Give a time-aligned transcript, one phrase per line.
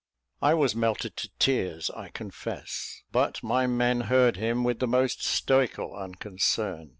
[0.41, 5.23] I was melted to tears, I confess; but my men heard him with the most
[5.23, 6.89] stoical unconcern.